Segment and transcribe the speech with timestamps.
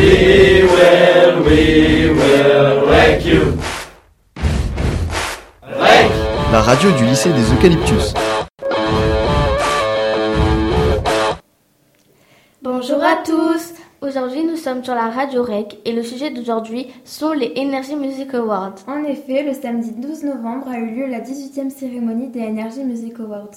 [0.00, 3.58] We will, we will wreck you.
[5.62, 6.10] Wreck.
[6.50, 8.14] La radio du lycée des Eucalyptus.
[12.62, 17.32] Bonjour à tous Aujourd'hui nous sommes sur la radio REC et le sujet d'aujourd'hui sont
[17.32, 18.76] les Energy Music Awards.
[18.86, 23.20] En effet, le samedi 12 novembre a eu lieu la 18e cérémonie des Energy Music
[23.20, 23.50] Awards.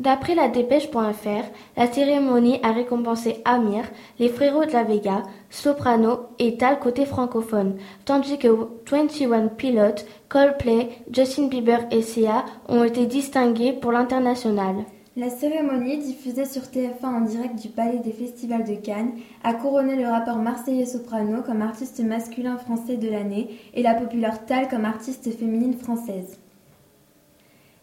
[0.00, 1.44] D'après la dépêche.fr,
[1.76, 3.84] la cérémonie a récompensé Amir,
[4.18, 7.76] les frérots de la Vega, Soprano et Tal côté francophone,
[8.06, 8.48] tandis que
[8.90, 14.76] 21 Pilots, Coldplay, Justin Bieber et Sia ont été distingués pour l'international.
[15.18, 19.12] La cérémonie, diffusée sur TF1 en direct du Palais des Festivals de Cannes,
[19.44, 24.46] a couronné le rappeur marseillais Soprano comme artiste masculin français de l'année et la populaire
[24.46, 26.38] Tal comme artiste féminine française.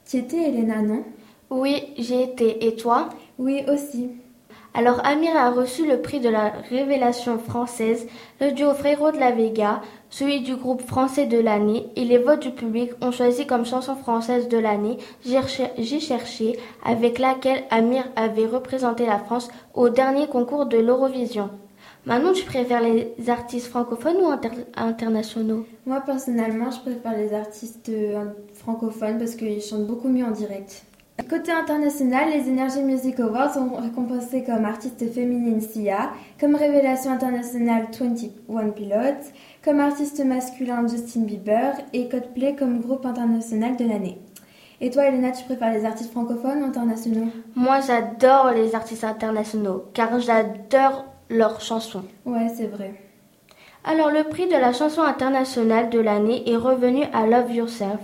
[0.09, 1.04] Tu étais Elena, non?
[1.49, 2.67] Oui, j'ai été.
[2.67, 3.09] Et toi?
[3.37, 4.09] Oui, aussi.
[4.73, 8.05] Alors Amir a reçu le prix de la révélation française,
[8.39, 9.81] le duo Frérot de la Vega,
[10.12, 13.95] celui du groupe français de l'année et les votes du public ont choisi comme chanson
[13.95, 20.67] française de l'année J'ai cherché, avec laquelle Amir avait représenté la France au dernier concours
[20.67, 21.49] de l'Eurovision.
[22.05, 24.29] Maintenant, tu préfères les artistes francophones ou
[24.76, 25.65] internationaux?
[25.87, 30.84] Moi, personnellement, je préfère les artistes euh, francophones parce qu'ils chantent beaucoup mieux en direct.
[31.23, 37.87] Côté international, les Energy Music Awards ont récompensé comme artiste féminine Sia, comme révélation internationale
[37.91, 44.20] 21 Pilots, comme artiste masculin Justin Bieber et Coldplay comme groupe international de l'année.
[44.79, 47.29] Et toi, Elena, tu préfères les artistes francophones ou internationaux?
[47.55, 52.04] Moi, j'adore les artistes internationaux, car j'adore leurs chansons.
[52.26, 52.93] Ouais, c'est vrai.
[53.84, 57.99] Alors, le prix de la chanson internationale de l'année est revenu à Love Yourself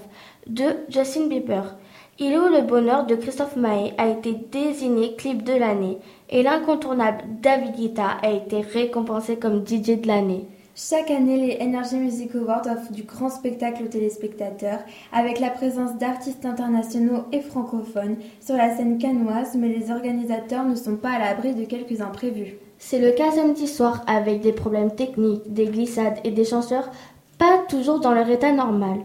[0.47, 1.75] de Justin Bieber.
[2.19, 5.97] Il est où le bonheur de Christophe Maé a été désigné clip de l'année
[6.30, 10.45] et l'incontournable David Guetta a été récompensé comme DJ de l'année.
[10.75, 14.79] Chaque année, les Energy Music Awards offrent du grand spectacle aux téléspectateurs,
[15.12, 20.75] avec la présence d'artistes internationaux et francophones sur la scène canoise, mais les organisateurs ne
[20.75, 22.57] sont pas à l'abri de quelques imprévus.
[22.78, 26.91] C'est le cas samedi soir avec des problèmes techniques, des glissades et des chanceurs
[27.40, 29.00] pas toujours dans leur état normal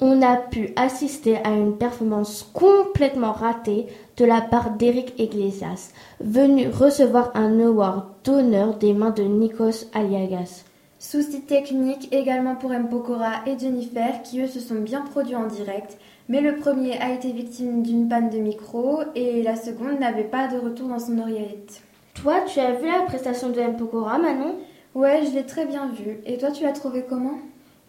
[0.00, 6.68] on a pu assister à une performance complètement ratée de la part d'Eric Iglesias, venu
[6.68, 10.64] recevoir un award d'honneur des mains de Nikos Aliagas.
[10.98, 12.88] Soucis techniques également pour M.
[12.88, 17.12] Pokora et Jennifer qui eux se sont bien produits en direct, mais le premier a
[17.12, 21.18] été victime d'une panne de micro et la seconde n'avait pas de retour dans son
[21.18, 21.82] oreillette.
[22.14, 23.76] Toi, tu as vu la prestation de M.
[23.76, 24.56] Pokora, Manon?
[24.94, 26.20] Ouais, je l'ai très bien vue.
[26.26, 27.38] Et toi, tu l'as trouvé comment?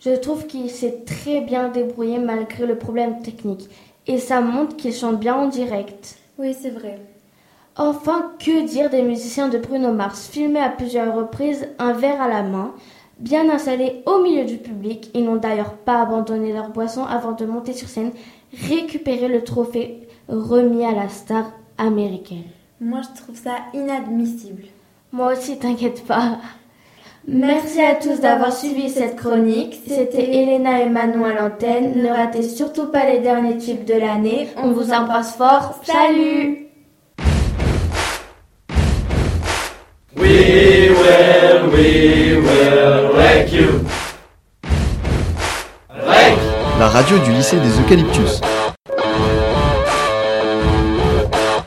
[0.03, 3.69] Je trouve qu'il s'est très bien débrouillé malgré le problème technique.
[4.07, 6.17] Et ça montre qu'il chante bien en direct.
[6.39, 6.99] Oui, c'est vrai.
[7.77, 12.27] Enfin, que dire des musiciens de Bruno Mars, filmés à plusieurs reprises, un verre à
[12.27, 12.73] la main,
[13.19, 15.11] bien installés au milieu du public.
[15.13, 18.11] Ils n'ont d'ailleurs pas abandonné leur boisson avant de monter sur scène,
[18.69, 22.43] récupérer le trophée remis à la star américaine.
[22.79, 24.63] Moi, je trouve ça inadmissible.
[25.11, 26.39] Moi aussi, t'inquiète pas.
[27.27, 29.79] Merci à tous d'avoir suivi cette chronique.
[29.87, 32.01] C'était Elena et Manon à l'antenne.
[32.01, 34.47] Ne ratez surtout pas les derniers tubes de l'année.
[34.57, 35.79] On vous embrasse fort.
[35.83, 36.67] Salut
[40.17, 43.67] We will, we will wreck you.
[46.79, 48.41] La radio du lycée des Eucalyptus.